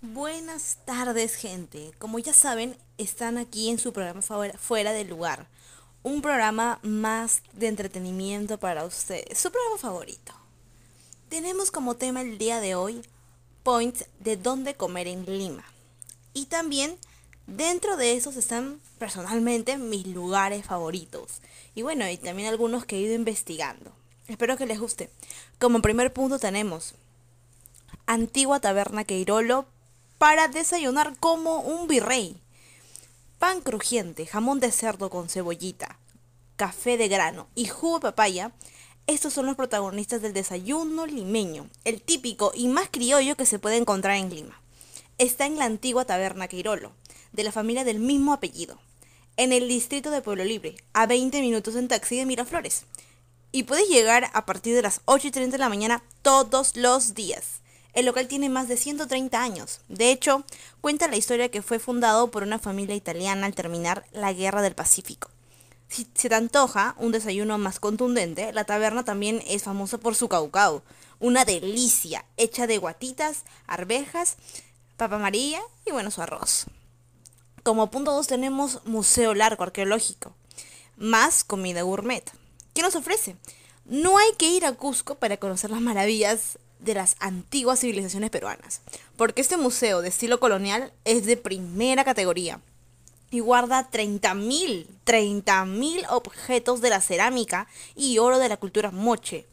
Buenas 0.00 0.78
tardes 0.84 1.34
gente, 1.34 1.90
como 1.98 2.20
ya 2.20 2.32
saben, 2.32 2.76
están 2.98 3.36
aquí 3.36 3.68
en 3.68 3.78
su 3.78 3.92
programa 3.92 4.22
Fuera 4.22 4.92
del 4.92 5.08
Lugar, 5.08 5.48
un 6.04 6.22
programa 6.22 6.78
más 6.82 7.42
de 7.54 7.66
entretenimiento 7.66 8.60
para 8.60 8.84
ustedes, 8.84 9.38
su 9.38 9.50
programa 9.50 9.78
favorito. 9.78 10.32
Tenemos 11.28 11.72
como 11.72 11.96
tema 11.96 12.20
el 12.20 12.38
día 12.38 12.60
de 12.60 12.76
hoy 12.76 13.02
points 13.64 14.06
de 14.20 14.36
dónde 14.36 14.74
comer 14.74 15.08
en 15.08 15.26
Lima. 15.26 15.64
Y 16.32 16.46
también 16.46 16.96
dentro 17.48 17.96
de 17.96 18.14
esos 18.14 18.36
están 18.36 18.80
personalmente 19.00 19.78
mis 19.78 20.06
lugares 20.06 20.64
favoritos. 20.64 21.40
Y 21.74 21.82
bueno, 21.82 22.08
y 22.08 22.18
también 22.18 22.48
algunos 22.48 22.84
que 22.84 22.96
he 22.96 23.00
ido 23.00 23.14
investigando. 23.14 23.99
Espero 24.30 24.56
que 24.56 24.64
les 24.64 24.78
guste. 24.78 25.10
Como 25.58 25.82
primer 25.82 26.12
punto 26.12 26.38
tenemos 26.38 26.94
Antigua 28.06 28.60
Taberna 28.60 29.02
Queirolo 29.02 29.66
para 30.18 30.46
desayunar 30.46 31.16
como 31.18 31.56
un 31.56 31.88
virrey. 31.88 32.40
Pan 33.40 33.60
crujiente, 33.60 34.26
jamón 34.26 34.60
de 34.60 34.70
cerdo 34.70 35.10
con 35.10 35.28
cebollita, 35.28 35.98
café 36.54 36.96
de 36.96 37.08
grano 37.08 37.48
y 37.56 37.66
jugo 37.66 37.98
de 37.98 38.02
papaya. 38.02 38.52
Estos 39.08 39.32
son 39.32 39.46
los 39.46 39.56
protagonistas 39.56 40.22
del 40.22 40.32
desayuno 40.32 41.06
limeño, 41.06 41.68
el 41.84 42.00
típico 42.00 42.52
y 42.54 42.68
más 42.68 42.88
criollo 42.88 43.36
que 43.36 43.46
se 43.46 43.58
puede 43.58 43.78
encontrar 43.78 44.16
en 44.16 44.32
Lima. 44.32 44.62
Está 45.18 45.46
en 45.46 45.58
la 45.58 45.64
antigua 45.64 46.04
taberna 46.04 46.46
Queirolo, 46.46 46.92
de 47.32 47.42
la 47.42 47.50
familia 47.50 47.82
del 47.82 47.98
mismo 47.98 48.32
apellido, 48.32 48.78
en 49.36 49.52
el 49.52 49.66
distrito 49.66 50.12
de 50.12 50.22
Pueblo 50.22 50.44
Libre, 50.44 50.76
a 50.92 51.06
20 51.06 51.40
minutos 51.40 51.74
en 51.74 51.88
taxi 51.88 52.16
de 52.16 52.26
Miraflores. 52.26 52.84
Y 53.52 53.64
puedes 53.64 53.88
llegar 53.88 54.30
a 54.32 54.46
partir 54.46 54.74
de 54.74 54.82
las 54.82 55.00
8 55.06 55.28
y 55.28 55.30
30 55.30 55.56
de 55.56 55.58
la 55.58 55.68
mañana 55.68 56.02
todos 56.22 56.76
los 56.76 57.14
días. 57.14 57.60
El 57.92 58.06
local 58.06 58.28
tiene 58.28 58.48
más 58.48 58.68
de 58.68 58.76
130 58.76 59.42
años. 59.42 59.80
De 59.88 60.12
hecho, 60.12 60.44
cuenta 60.80 61.08
la 61.08 61.16
historia 61.16 61.50
que 61.50 61.62
fue 61.62 61.80
fundado 61.80 62.30
por 62.30 62.44
una 62.44 62.60
familia 62.60 62.94
italiana 62.94 63.46
al 63.46 63.54
terminar 63.54 64.06
la 64.12 64.32
Guerra 64.32 64.62
del 64.62 64.76
Pacífico. 64.76 65.30
Si 65.88 66.06
se 66.14 66.28
te 66.28 66.34
antoja 66.36 66.94
un 66.98 67.10
desayuno 67.10 67.58
más 67.58 67.80
contundente, 67.80 68.52
la 68.52 68.62
taberna 68.62 69.04
también 69.04 69.42
es 69.48 69.64
famosa 69.64 69.98
por 69.98 70.14
su 70.14 70.28
caucao, 70.28 70.84
una 71.18 71.44
delicia 71.44 72.24
hecha 72.36 72.68
de 72.68 72.78
guatitas, 72.78 73.42
arvejas, 73.66 74.36
papa 74.96 75.30
y 75.32 75.56
bueno, 75.90 76.12
su 76.12 76.22
arroz. 76.22 76.66
Como 77.64 77.90
punto 77.90 78.12
2 78.12 78.26
tenemos 78.28 78.80
Museo 78.84 79.34
Largo 79.34 79.64
Arqueológico, 79.64 80.32
más 80.96 81.42
comida 81.42 81.82
gourmet. 81.82 82.30
¿Qué 82.74 82.82
nos 82.82 82.94
ofrece? 82.94 83.36
No 83.84 84.18
hay 84.18 84.32
que 84.38 84.48
ir 84.48 84.64
a 84.64 84.72
Cusco 84.72 85.16
para 85.16 85.36
conocer 85.36 85.70
las 85.70 85.80
maravillas 85.80 86.58
de 86.78 86.94
las 86.94 87.16
antiguas 87.18 87.80
civilizaciones 87.80 88.30
peruanas, 88.30 88.80
porque 89.16 89.40
este 89.40 89.56
museo 89.56 90.02
de 90.02 90.08
estilo 90.08 90.40
colonial 90.40 90.92
es 91.04 91.26
de 91.26 91.36
primera 91.36 92.04
categoría 92.04 92.60
y 93.30 93.40
guarda 93.40 93.90
30.000, 93.90 94.86
30.000 95.04 96.06
objetos 96.10 96.80
de 96.80 96.90
la 96.90 97.00
cerámica 97.00 97.68
y 97.94 98.18
oro 98.18 98.38
de 98.38 98.48
la 98.48 98.56
cultura 98.56 98.90
moche, 98.90 99.46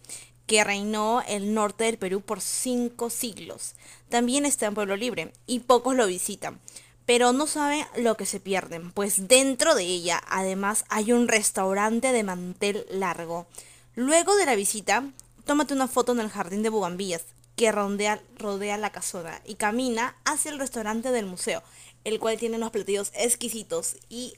que 0.45 0.63
reinó 0.63 1.21
el 1.27 1.53
norte 1.53 1.83
del 1.83 1.97
Perú 1.97 2.21
por 2.21 2.41
cinco 2.41 3.09
siglos. 3.09 3.75
También 4.09 4.45
está 4.45 4.65
en 4.65 4.75
Pueblo 4.75 4.95
Libre 4.95 5.33
y 5.45 5.59
pocos 5.59 5.95
lo 5.95 6.07
visitan, 6.07 6.59
pero 7.07 7.31
no 7.31 7.47
saben 7.47 7.85
lo 7.95 8.17
que 8.17 8.25
se 8.25 8.41
pierden, 8.41 8.91
pues 8.91 9.29
dentro 9.29 9.73
de 9.75 9.83
ella 9.83 10.21
además 10.27 10.83
hay 10.89 11.13
un 11.13 11.29
restaurante 11.29 12.11
de 12.11 12.23
mantel 12.23 12.85
largo. 12.91 13.47
Luego 13.95 14.35
de 14.35 14.45
la 14.45 14.55
visita, 14.55 15.09
tómate 15.45 15.73
una 15.73 15.87
foto 15.87 16.11
en 16.11 16.19
el 16.19 16.29
jardín 16.29 16.63
de 16.63 16.69
bugambillas 16.69 17.23
que 17.55 17.71
rodea, 17.71 18.77
la 18.77 18.91
casona 18.91 19.41
y 19.45 19.55
camina 19.55 20.17
hacia 20.25 20.51
el 20.51 20.59
restaurante 20.59 21.11
del 21.11 21.25
museo, 21.25 21.63
el 22.03 22.19
cual 22.19 22.37
tiene 22.37 22.57
unos 22.57 22.71
platillos 22.71 23.11
exquisitos 23.15 23.95
y 24.09 24.35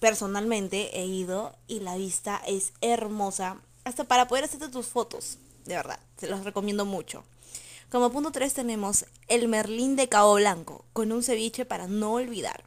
personalmente 0.00 0.98
he 0.98 1.06
ido 1.06 1.54
y 1.68 1.78
la 1.78 1.96
vista 1.96 2.42
es 2.46 2.72
hermosa, 2.80 3.56
hasta 3.84 4.02
para 4.02 4.26
poder 4.26 4.44
hacerte 4.44 4.68
tus 4.68 4.86
fotos, 4.86 5.38
de 5.64 5.76
verdad, 5.76 6.00
se 6.18 6.26
los 6.26 6.44
recomiendo 6.44 6.84
mucho. 6.84 7.24
Como 7.90 8.12
punto 8.12 8.32
3 8.32 8.52
tenemos 8.52 9.06
el 9.28 9.48
merlín 9.48 9.96
de 9.96 10.10
Cabo 10.10 10.34
Blanco, 10.34 10.84
con 10.92 11.10
un 11.10 11.22
ceviche 11.22 11.64
para 11.64 11.86
no 11.86 12.12
olvidar. 12.12 12.64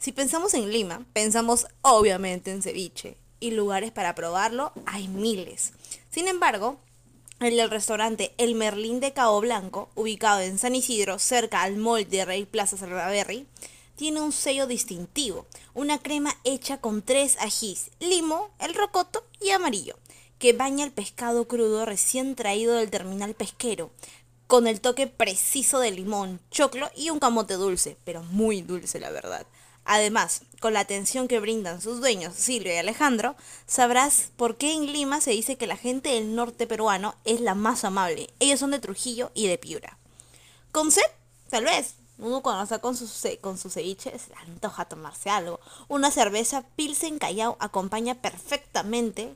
Si 0.00 0.10
pensamos 0.10 0.54
en 0.54 0.72
Lima, 0.72 1.06
pensamos 1.12 1.68
obviamente 1.82 2.50
en 2.50 2.60
ceviche, 2.60 3.16
y 3.38 3.52
lugares 3.52 3.92
para 3.92 4.16
probarlo 4.16 4.72
hay 4.86 5.06
miles. 5.06 5.72
Sin 6.10 6.26
embargo, 6.26 6.80
el 7.38 7.56
del 7.56 7.70
restaurante 7.70 8.34
El 8.38 8.56
Merlín 8.56 8.98
de 8.98 9.12
Cabo 9.12 9.40
Blanco, 9.40 9.88
ubicado 9.94 10.40
en 10.40 10.58
San 10.58 10.74
Isidro, 10.74 11.20
cerca 11.20 11.62
al 11.62 11.76
mall 11.76 12.10
de 12.10 12.24
Rey 12.24 12.44
Plaza 12.44 12.76
Salvaberry, 12.76 13.46
tiene 13.94 14.20
un 14.20 14.32
sello 14.32 14.66
distintivo, 14.66 15.46
una 15.74 15.98
crema 15.98 16.36
hecha 16.42 16.80
con 16.80 17.02
tres 17.02 17.36
ajís, 17.38 17.92
limo, 18.00 18.50
el 18.58 18.74
rocoto 18.74 19.22
y 19.40 19.50
amarillo, 19.50 19.96
que 20.40 20.54
baña 20.54 20.86
el 20.86 20.90
pescado 20.90 21.46
crudo 21.46 21.84
recién 21.84 22.34
traído 22.34 22.74
del 22.74 22.90
terminal 22.90 23.34
pesquero, 23.34 23.90
con 24.50 24.66
el 24.66 24.80
toque 24.80 25.06
preciso 25.06 25.78
de 25.78 25.92
limón, 25.92 26.40
choclo 26.50 26.90
y 26.96 27.10
un 27.10 27.20
camote 27.20 27.54
dulce, 27.54 27.96
pero 28.02 28.24
muy 28.24 28.62
dulce 28.62 28.98
la 28.98 29.10
verdad. 29.10 29.46
Además, 29.84 30.42
con 30.58 30.72
la 30.72 30.80
atención 30.80 31.28
que 31.28 31.38
brindan 31.38 31.80
sus 31.80 32.00
dueños, 32.00 32.34
Silvia 32.34 32.74
y 32.74 32.78
Alejandro, 32.78 33.36
sabrás 33.68 34.32
por 34.36 34.56
qué 34.56 34.72
en 34.72 34.92
Lima 34.92 35.20
se 35.20 35.30
dice 35.30 35.56
que 35.56 35.68
la 35.68 35.76
gente 35.76 36.08
del 36.08 36.34
norte 36.34 36.66
peruano 36.66 37.14
es 37.24 37.40
la 37.40 37.54
más 37.54 37.84
amable. 37.84 38.28
Ellos 38.40 38.58
son 38.58 38.72
de 38.72 38.80
Trujillo 38.80 39.30
y 39.34 39.46
de 39.46 39.56
Piura. 39.56 39.98
¿Con 40.72 40.90
sed? 40.90 41.02
Tal 41.48 41.62
vez. 41.62 41.94
Uno 42.18 42.42
cuando 42.42 42.64
está 42.64 42.80
con 42.80 42.96
su, 42.96 43.06
con 43.40 43.56
su 43.56 43.70
ceviche 43.70 44.18
se 44.18 44.34
antoja 44.48 44.84
tomarse 44.84 45.30
algo. 45.30 45.60
Una 45.86 46.10
cerveza 46.10 46.64
Pilsen 46.74 47.20
Callao 47.20 47.56
acompaña 47.60 48.16
perfectamente 48.16 49.32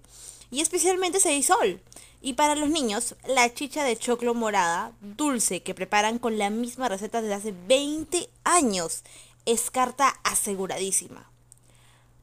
y 0.50 0.60
especialmente 0.60 1.20
Seisol. 1.20 1.80
Y 2.26 2.32
para 2.32 2.54
los 2.54 2.70
niños, 2.70 3.16
la 3.28 3.52
chicha 3.52 3.84
de 3.84 3.98
choclo 3.98 4.32
morada, 4.32 4.92
dulce, 5.02 5.62
que 5.62 5.74
preparan 5.74 6.18
con 6.18 6.38
la 6.38 6.48
misma 6.48 6.88
receta 6.88 7.20
desde 7.20 7.34
hace 7.34 7.54
20 7.68 8.30
años 8.44 9.02
es 9.44 9.70
carta 9.70 10.08
aseguradísima. 10.24 11.30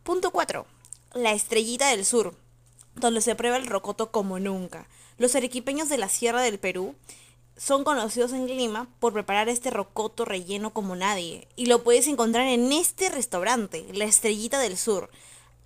Punto 0.01 0.31
4. 0.31 0.65
La 1.13 1.33
estrellita 1.33 1.89
del 1.89 2.03
sur, 2.03 2.33
donde 2.95 3.21
se 3.21 3.35
prueba 3.35 3.57
el 3.57 3.67
rocoto 3.67 4.11
como 4.11 4.39
nunca. 4.39 4.87
Los 5.19 5.35
arequipeños 5.35 5.87
de 5.87 5.99
la 5.99 6.09
Sierra 6.09 6.41
del 6.41 6.57
Perú 6.57 6.95
son 7.55 7.83
conocidos 7.83 8.31
en 8.33 8.47
Lima 8.47 8.89
por 8.99 9.13
preparar 9.13 9.49
este 9.49 9.69
rocoto 9.69 10.25
relleno 10.25 10.73
como 10.73 10.95
nadie. 10.95 11.47
Y 11.55 11.67
lo 11.67 11.83
puedes 11.83 12.07
encontrar 12.07 12.47
en 12.47 12.71
este 12.71 13.09
restaurante, 13.09 13.85
La 13.93 14.05
Estrellita 14.05 14.57
del 14.57 14.77
Sur, 14.77 15.11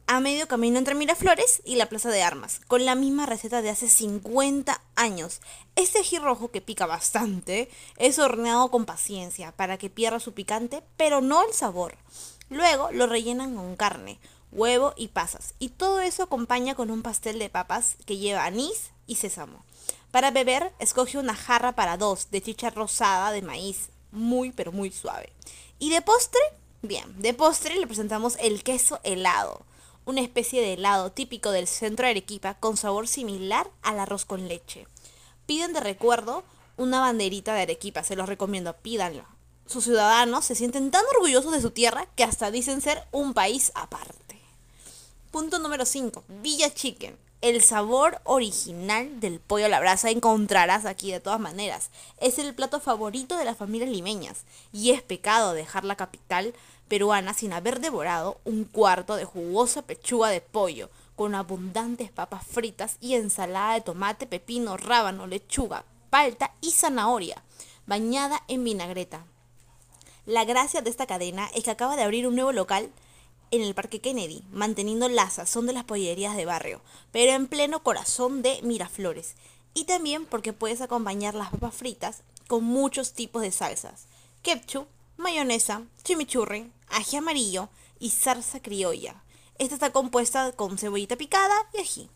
a 0.07 0.19
medio 0.19 0.47
camino 0.47 0.77
entre 0.77 0.93
Miraflores 0.93 1.61
y 1.65 1.75
la 1.75 1.87
Plaza 1.87 2.09
de 2.09 2.21
Armas, 2.21 2.61
con 2.67 2.85
la 2.85 2.93
misma 2.93 3.25
receta 3.25 3.61
de 3.61 3.71
hace 3.71 3.87
50 3.87 4.79
años. 4.95 5.41
Este 5.75 5.99
ají 5.99 6.19
rojo 6.19 6.51
que 6.51 6.61
pica 6.61 6.85
bastante 6.85 7.69
es 7.97 8.19
horneado 8.19 8.69
con 8.69 8.85
paciencia 8.85 9.51
para 9.53 9.77
que 9.77 9.89
pierda 9.89 10.19
su 10.19 10.33
picante, 10.33 10.83
pero 10.95 11.21
no 11.21 11.43
el 11.43 11.53
sabor. 11.53 11.97
Luego 12.49 12.91
lo 12.91 13.07
rellenan 13.07 13.55
con 13.55 13.75
carne, 13.75 14.19
huevo 14.51 14.93
y 14.95 15.07
pasas, 15.07 15.55
y 15.57 15.69
todo 15.69 15.99
eso 16.01 16.23
acompaña 16.23 16.75
con 16.75 16.91
un 16.91 17.01
pastel 17.01 17.39
de 17.39 17.49
papas 17.49 17.97
que 18.05 18.17
lleva 18.17 18.45
anís 18.45 18.91
y 19.07 19.15
sésamo. 19.15 19.65
Para 20.11 20.29
beber, 20.29 20.71
escoge 20.77 21.17
una 21.17 21.35
jarra 21.35 21.73
para 21.73 21.97
dos 21.97 22.29
de 22.29 22.41
chicha 22.41 22.69
rosada 22.69 23.31
de 23.31 23.41
maíz, 23.41 23.89
muy 24.11 24.51
pero 24.51 24.71
muy 24.71 24.91
suave. 24.91 25.33
Y 25.79 25.89
de 25.89 26.01
postre, 26.01 26.39
bien, 26.83 27.19
de 27.19 27.33
postre 27.33 27.75
le 27.75 27.87
presentamos 27.87 28.37
el 28.39 28.63
queso 28.63 28.99
helado 29.03 29.65
una 30.05 30.21
especie 30.21 30.61
de 30.61 30.73
helado 30.73 31.11
típico 31.11 31.51
del 31.51 31.67
centro 31.67 32.05
de 32.05 32.11
Arequipa 32.11 32.53
con 32.55 32.77
sabor 32.77 33.07
similar 33.07 33.69
al 33.81 33.99
arroz 33.99 34.25
con 34.25 34.47
leche. 34.47 34.87
Piden 35.45 35.73
de 35.73 35.79
recuerdo 35.79 36.43
una 36.77 36.99
banderita 36.99 37.53
de 37.53 37.61
Arequipa, 37.61 38.03
se 38.03 38.15
los 38.15 38.29
recomiendo, 38.29 38.75
pídanlo. 38.77 39.25
Sus 39.65 39.85
ciudadanos 39.85 40.45
se 40.45 40.55
sienten 40.55 40.91
tan 40.91 41.03
orgullosos 41.15 41.51
de 41.51 41.61
su 41.61 41.71
tierra 41.71 42.07
que 42.15 42.23
hasta 42.23 42.51
dicen 42.51 42.81
ser 42.81 43.03
un 43.11 43.33
país 43.33 43.71
aparte. 43.73 44.39
Punto 45.31 45.59
número 45.59 45.85
5. 45.85 46.23
Villa 46.27 46.73
Chicken. 46.73 47.17
El 47.41 47.61
sabor 47.61 48.21
original 48.23 49.19
del 49.19 49.39
pollo 49.39 49.65
a 49.65 49.69
la 49.69 49.79
brasa 49.79 50.09
encontrarás 50.09 50.85
aquí 50.85 51.11
de 51.11 51.19
todas 51.19 51.39
maneras. 51.39 51.89
Es 52.19 52.39
el 52.39 52.55
plato 52.55 52.79
favorito 52.79 53.37
de 53.37 53.45
las 53.45 53.57
familias 53.57 53.89
limeñas 53.89 54.45
y 54.71 54.91
es 54.91 55.01
pecado 55.01 55.53
dejar 55.53 55.83
la 55.83 55.95
capital 55.95 56.53
peruana 56.87 57.33
sin 57.33 57.53
haber 57.53 57.79
devorado 57.79 58.39
un 58.45 58.63
cuarto 58.63 59.15
de 59.15 59.25
jugosa 59.25 59.81
pechuga 59.81 60.29
de 60.29 60.41
pollo 60.41 60.89
con 61.15 61.35
abundantes 61.35 62.11
papas 62.11 62.45
fritas 62.45 62.97
y 62.99 63.15
ensalada 63.15 63.73
de 63.73 63.81
tomate, 63.81 64.27
pepino, 64.27 64.77
rábano, 64.77 65.27
lechuga, 65.27 65.85
palta 66.09 66.53
y 66.61 66.71
zanahoria, 66.71 67.41
bañada 67.85 68.43
en 68.47 68.63
vinagreta. 68.63 69.25
La 70.25 70.43
gracia 70.43 70.81
de 70.81 70.89
esta 70.89 71.05
cadena 71.05 71.49
es 71.53 71.63
que 71.63 71.71
acaba 71.71 71.95
de 71.95 72.03
abrir 72.03 72.27
un 72.27 72.35
nuevo 72.35 72.51
local 72.51 72.91
en 73.51 73.61
el 73.61 73.75
Parque 73.75 74.01
Kennedy, 74.01 74.43
manteniendo 74.51 75.07
la 75.07 75.29
sazón 75.29 75.65
de 75.67 75.73
las 75.73 75.83
pollerías 75.83 76.35
de 76.35 76.45
barrio, 76.45 76.81
pero 77.11 77.31
en 77.31 77.47
pleno 77.47 77.83
corazón 77.83 78.41
de 78.41 78.59
Miraflores. 78.63 79.35
Y 79.73 79.85
también 79.85 80.25
porque 80.25 80.53
puedes 80.53 80.81
acompañar 80.81 81.35
las 81.35 81.51
papas 81.51 81.75
fritas 81.75 82.23
con 82.47 82.63
muchos 82.63 83.13
tipos 83.13 83.41
de 83.41 83.51
salsas. 83.51 84.07
Ketchup, 84.41 84.87
mayonesa, 85.17 85.83
chimichurri, 86.03 86.71
ají 86.89 87.17
amarillo 87.17 87.69
y 87.99 88.11
salsa 88.11 88.59
criolla. 88.61 89.23
Esta 89.57 89.75
está 89.75 89.91
compuesta 89.91 90.51
con 90.51 90.77
cebollita 90.77 91.15
picada 91.15 91.55
y 91.73 91.81
ají. 91.81 92.09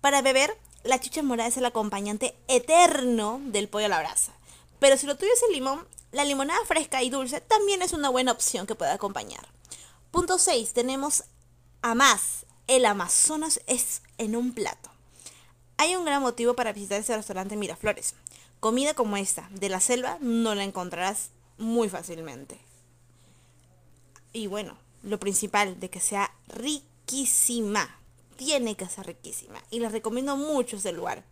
Para 0.00 0.22
beber, 0.22 0.56
la 0.84 1.00
chicha 1.00 1.22
morada 1.22 1.48
es 1.48 1.56
el 1.56 1.64
acompañante 1.64 2.36
eterno 2.48 3.40
del 3.44 3.68
pollo 3.68 3.86
a 3.86 3.90
la 3.90 3.98
brasa. 3.98 4.32
Pero 4.78 4.96
si 4.96 5.06
lo 5.06 5.16
tuyo 5.16 5.32
es 5.32 5.42
el 5.42 5.54
limón, 5.54 5.86
la 6.12 6.24
limonada 6.24 6.64
fresca 6.66 7.02
y 7.02 7.10
dulce 7.10 7.40
también 7.40 7.82
es 7.82 7.92
una 7.92 8.08
buena 8.08 8.32
opción 8.32 8.66
que 8.66 8.74
puede 8.74 8.92
acompañar. 8.92 9.48
Punto 10.10 10.38
6. 10.38 10.72
Tenemos 10.72 11.24
a 11.82 11.94
más. 11.94 12.46
El 12.68 12.84
Amazonas 12.84 13.60
es 13.66 14.02
en 14.18 14.34
un 14.34 14.52
plato. 14.52 14.90
Hay 15.76 15.94
un 15.94 16.04
gran 16.04 16.22
motivo 16.22 16.54
para 16.54 16.72
visitar 16.72 16.98
este 16.98 17.16
restaurante 17.16 17.56
Miraflores. 17.56 18.14
Comida 18.60 18.94
como 18.94 19.16
esta, 19.16 19.48
de 19.50 19.68
la 19.68 19.80
selva, 19.80 20.18
no 20.20 20.54
la 20.54 20.64
encontrarás 20.64 21.30
muy 21.58 21.88
fácilmente. 21.88 22.58
Y 24.32 24.46
bueno, 24.46 24.76
lo 25.02 25.18
principal, 25.18 25.80
de 25.80 25.90
que 25.90 26.00
sea 26.00 26.32
riquísima. 26.48 27.98
Tiene 28.36 28.76
que 28.76 28.86
ser 28.86 29.06
riquísima. 29.06 29.62
Y 29.70 29.80
les 29.80 29.92
recomiendo 29.92 30.36
mucho 30.36 30.76
este 30.76 30.92
lugar. 30.92 31.24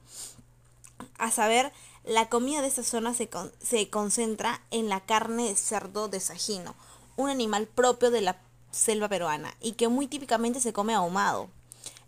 A 1.18 1.30
saber, 1.30 1.72
la 2.04 2.28
comida 2.28 2.62
de 2.62 2.68
esta 2.68 2.82
zona 2.82 3.14
se, 3.14 3.28
se 3.60 3.90
concentra 3.90 4.62
en 4.70 4.88
la 4.88 5.00
carne 5.00 5.48
de 5.48 5.56
cerdo 5.56 6.08
de 6.08 6.20
sajino, 6.20 6.74
un 7.16 7.28
animal 7.28 7.66
propio 7.66 8.10
de 8.10 8.20
la 8.20 8.40
selva 8.70 9.08
peruana 9.08 9.54
y 9.60 9.72
que 9.72 9.88
muy 9.88 10.06
típicamente 10.06 10.60
se 10.60 10.72
come 10.72 10.94
ahumado. 10.94 11.48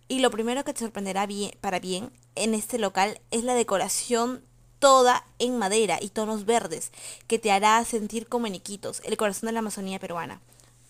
Y 0.09 0.21
lo 0.21 0.31
primero 0.31 0.65
que 0.65 0.73
te 0.73 0.81
sorprenderá 0.81 1.27
bien, 1.27 1.53
para 1.61 1.81
bien 1.81 2.13
en 2.35 2.55
este 2.55 2.79
local 2.79 3.21
es 3.31 3.45
la 3.45 3.55
decoración 3.55 4.45
toda 4.79 5.25
en 5.39 5.59
madera 5.59 5.99
y 6.01 6.11
tonos 6.11 6.45
verdes, 6.45 6.93
que 7.27 7.39
te 7.39 7.53
hará 7.53 7.85
sentir 7.85 8.27
como 8.29 8.47
eniquitos, 8.47 9.01
el 9.05 9.17
corazón 9.17 9.47
de 9.47 9.53
la 9.53 9.61
Amazonía 9.61 9.99
peruana. 9.99 10.41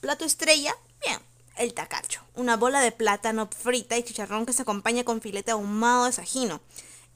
Plato 0.01 0.25
estrella, 0.25 0.77
bien, 1.05 1.19
el 1.57 1.75
tacacho, 1.75 2.23
una 2.35 2.57
bola 2.57 2.81
de 2.81 2.93
plátano 2.93 3.49
frita 3.57 3.97
y 3.97 4.03
chicharrón 4.03 4.47
que 4.47 4.53
se 4.53 4.63
acompaña 4.63 5.05
con 5.05 5.21
filete 5.21 5.51
ahumado 5.51 6.05
de 6.05 6.13
sajino. 6.13 6.61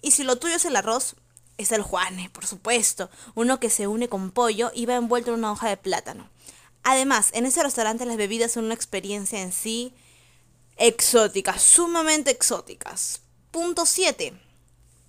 Y 0.03 0.13
si 0.13 0.25
lo 0.25 0.37
tuyo 0.37 0.57
es 0.57 0.65
el 0.65 0.77
arroz, 0.77 1.17
es 1.59 1.73
el 1.73 1.83
juane, 1.83 2.31
por 2.31 2.47
supuesto, 2.47 3.11
uno 3.35 3.61
que 3.61 3.69
se 3.69 3.87
une 3.87 4.09
con 4.09 4.31
pollo 4.31 4.71
y 4.75 4.87
va 4.87 4.97
envuelto 4.97 5.31
en 5.31 5.39
una 5.41 5.53
hoja 5.53 5.69
de 5.69 5.77
plátano. 5.77 6.31
Además, 6.83 7.31
en 7.35 7.45
ese 7.45 7.63
restaurante 7.63 8.07
las 8.07 8.17
bebidas 8.17 8.53
son 8.53 8.65
una 8.65 8.75
experiencia 8.75 9.43
en 9.43 9.53
sí 9.53 9.95
exóticas, 10.77 11.61
sumamente 11.61 12.31
exóticas. 12.31 13.21
Punto 13.51 13.85
7. 13.85 14.50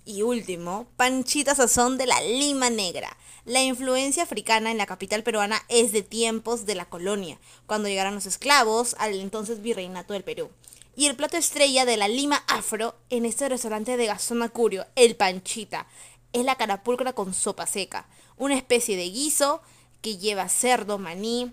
Y 0.04 0.22
último, 0.22 0.88
panchita 0.96 1.54
sazón 1.54 1.96
de 1.96 2.06
la 2.06 2.20
Lima 2.20 2.70
Negra. 2.70 3.16
La 3.44 3.62
influencia 3.62 4.24
africana 4.24 4.72
en 4.72 4.78
la 4.78 4.86
capital 4.86 5.22
peruana 5.22 5.62
es 5.68 5.92
de 5.92 6.02
tiempos 6.02 6.66
de 6.66 6.74
la 6.74 6.86
colonia, 6.86 7.38
cuando 7.66 7.88
llegaron 7.88 8.16
los 8.16 8.26
esclavos 8.26 8.96
al 8.98 9.14
entonces 9.14 9.62
virreinato 9.62 10.12
del 10.12 10.24
Perú. 10.24 10.50
Y 10.96 11.06
el 11.06 11.14
plato 11.14 11.36
estrella 11.36 11.84
de 11.84 11.96
la 11.96 12.08
Lima 12.08 12.42
Afro 12.48 12.96
en 13.10 13.24
este 13.24 13.48
restaurante 13.48 13.96
de 13.96 14.06
Gastón 14.06 14.42
Acurio, 14.42 14.86
el 14.96 15.14
panchita, 15.14 15.86
es 16.32 16.44
la 16.44 16.56
carapulcra 16.56 17.12
con 17.12 17.32
sopa 17.32 17.66
seca, 17.66 18.08
una 18.36 18.56
especie 18.56 18.96
de 18.96 19.08
guiso 19.08 19.62
que 20.00 20.18
lleva 20.18 20.48
cerdo, 20.48 20.98
maní, 20.98 21.52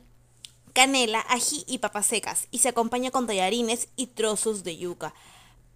canela, 0.74 1.24
ají 1.30 1.66
y 1.68 1.78
papas 1.78 2.08
secas, 2.08 2.48
y 2.50 2.60
se 2.60 2.70
acompaña 2.70 3.12
con 3.12 3.28
tallarines 3.28 3.90
y 3.96 4.08
trozos 4.08 4.64
de 4.64 4.76
yuca. 4.76 5.14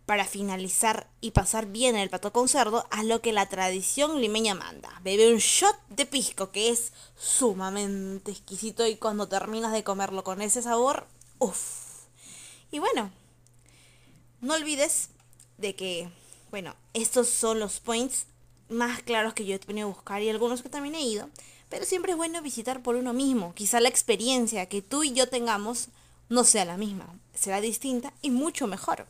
Para 0.06 0.26
finalizar 0.26 1.08
y 1.22 1.32
pasar 1.32 1.68
bien 1.68 1.96
el 1.96 2.10
plato 2.10 2.34
con 2.34 2.50
cerdo, 2.50 2.86
haz 2.92 3.06
lo 3.06 3.22
que 3.22 3.32
la 3.32 3.48
tradición 3.48 4.20
limeña 4.20 4.54
manda. 4.54 5.00
Bebe 5.02 5.32
un 5.32 5.40
shot 5.40 5.78
de 5.90 6.06
pisco, 6.06 6.52
que 6.52 6.70
es 6.70 6.92
sumamente 7.16 8.32
exquisito 8.32 8.86
y 8.86 8.98
cuando 8.98 9.30
terminas 9.30 9.72
de 9.72 9.86
comerlo 9.86 10.26
con 10.26 10.42
ese 10.42 10.62
sabor, 10.62 11.08
uff. 11.40 11.84
Y 12.70 12.80
bueno, 12.80 13.12
no 14.42 14.56
olvides 14.56 15.10
de 15.58 15.74
que, 15.76 16.10
bueno, 16.52 16.76
estos 16.94 17.30
son 17.30 17.62
los 17.62 17.80
points 17.80 18.26
más 18.68 19.02
claros 19.04 19.34
que 19.34 19.46
yo 19.46 19.56
he 19.56 19.60
tenido 19.60 19.88
que 19.88 19.94
buscar 19.94 20.22
y 20.22 20.30
algunos 20.30 20.62
que 20.62 20.70
también 20.70 20.96
he 20.96 21.02
ido. 21.02 21.30
Pero 21.70 21.86
siempre 21.86 22.12
es 22.12 22.18
bueno 22.18 22.42
visitar 22.42 22.84
por 22.84 22.96
uno 22.96 23.14
mismo. 23.14 23.54
Quizá 23.56 23.80
la 23.80 23.90
experiencia 23.90 24.68
que 24.68 24.82
tú 24.82 25.04
y 25.04 25.14
yo 25.14 25.30
tengamos 25.30 25.88
no 26.28 26.44
sea 26.44 26.66
la 26.66 26.78
misma, 26.78 27.08
será 27.34 27.62
distinta 27.62 28.14
y 28.22 28.32
mucho 28.32 28.68
mejor. 28.68 29.08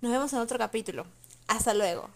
Nos 0.00 0.12
vemos 0.12 0.32
en 0.32 0.40
otro 0.40 0.58
capítulo. 0.58 1.06
Hasta 1.48 1.74
luego. 1.74 2.08